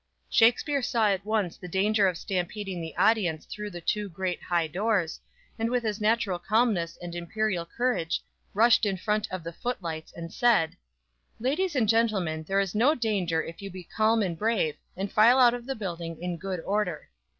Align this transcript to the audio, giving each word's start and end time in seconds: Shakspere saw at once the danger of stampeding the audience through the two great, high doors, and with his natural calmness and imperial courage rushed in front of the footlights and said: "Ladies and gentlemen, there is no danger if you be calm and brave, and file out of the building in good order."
Shakspere 0.31 0.81
saw 0.81 1.09
at 1.09 1.25
once 1.27 1.57
the 1.57 1.67
danger 1.67 2.07
of 2.07 2.17
stampeding 2.17 2.81
the 2.81 2.95
audience 2.97 3.45
through 3.45 3.69
the 3.69 3.81
two 3.81 4.09
great, 4.09 4.41
high 4.41 4.65
doors, 4.65 5.19
and 5.59 5.69
with 5.69 5.83
his 5.83 6.01
natural 6.01 6.39
calmness 6.39 6.97
and 7.03 7.13
imperial 7.13 7.67
courage 7.67 8.19
rushed 8.55 8.83
in 8.83 8.97
front 8.97 9.31
of 9.31 9.43
the 9.43 9.53
footlights 9.53 10.11
and 10.11 10.33
said: 10.33 10.75
"Ladies 11.39 11.75
and 11.75 11.87
gentlemen, 11.87 12.41
there 12.45 12.59
is 12.59 12.73
no 12.73 12.95
danger 12.95 13.43
if 13.43 13.61
you 13.61 13.69
be 13.69 13.83
calm 13.83 14.23
and 14.23 14.39
brave, 14.39 14.75
and 14.97 15.11
file 15.11 15.37
out 15.37 15.53
of 15.53 15.67
the 15.67 15.75
building 15.75 16.19
in 16.19 16.35
good 16.39 16.61
order." 16.61 17.09